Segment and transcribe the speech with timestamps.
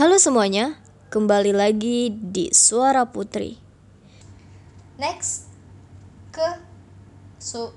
[0.00, 0.80] Halo semuanya,
[1.12, 3.60] kembali lagi di Suara Putri.
[4.96, 5.44] Next
[6.32, 6.56] ke
[7.36, 7.68] su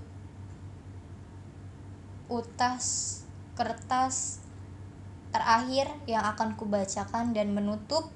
[2.32, 3.20] utas
[3.60, 4.40] kertas
[5.36, 8.08] terakhir yang akan kubacakan dan menutup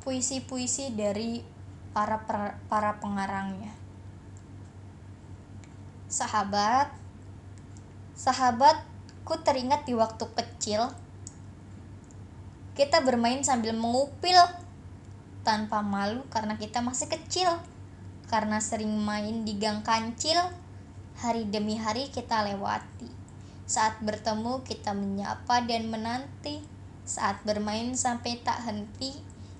[0.00, 1.44] puisi-puisi dari
[1.92, 2.24] para
[2.72, 3.76] para pengarangnya.
[6.08, 6.96] Sahabat,
[8.16, 10.88] sahabatku teringat di waktu kecil
[12.74, 14.34] kita bermain sambil mengupil
[15.46, 17.50] tanpa malu karena kita masih kecil.
[18.26, 20.38] Karena sering main di gang kancil,
[21.22, 23.06] hari demi hari kita lewati.
[23.64, 26.58] Saat bertemu kita menyapa dan menanti.
[27.04, 29.12] Saat bermain sampai tak henti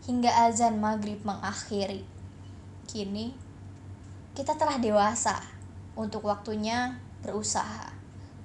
[0.09, 2.02] hingga azan maghrib mengakhiri.
[2.88, 3.37] Kini
[4.34, 5.38] kita telah dewasa
[5.95, 7.95] untuk waktunya berusaha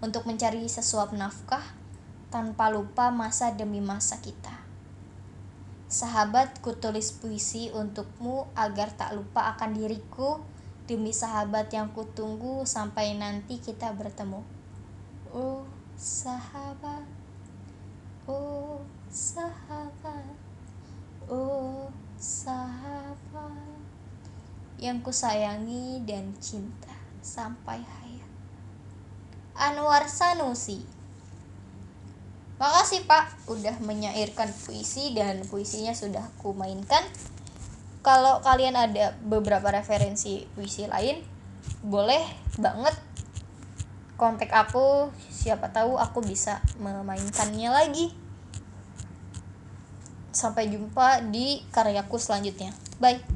[0.04, 1.79] untuk mencari sesuap nafkah
[2.30, 4.54] tanpa lupa masa demi masa kita.
[5.90, 10.38] Sahabat, ku tulis puisi untukmu agar tak lupa akan diriku
[10.86, 14.46] demi sahabat yang kutunggu sampai nanti kita bertemu.
[15.34, 15.66] Oh,
[15.98, 17.10] sahabat.
[18.30, 20.38] Oh, sahabat.
[21.26, 21.90] Oh,
[22.22, 23.82] sahabat.
[24.78, 26.94] Yang ku sayangi dan cinta
[27.26, 28.30] sampai hayat.
[29.58, 30.99] Anwar Sanusi
[32.60, 37.02] Makasih Pak udah menyairkan puisi dan puisinya sudah ku mainkan.
[38.04, 41.24] Kalau kalian ada beberapa referensi puisi lain,
[41.80, 42.20] boleh
[42.60, 42.96] banget
[44.20, 45.08] kontak aku.
[45.32, 48.12] Siapa tahu aku bisa memainkannya lagi.
[50.36, 52.76] Sampai jumpa di karyaku selanjutnya.
[53.00, 53.30] Bye.